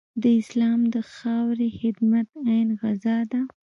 [0.21, 3.41] د اسلام د خاورې خدمت عین غزا ده.